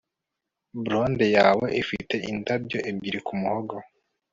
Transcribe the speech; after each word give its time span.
Blonde 0.83 1.25
yawe 1.37 1.67
ifite 1.81 2.15
indabyo 2.31 2.77
ebyiri 2.89 3.19
kumuhogo 3.27 3.75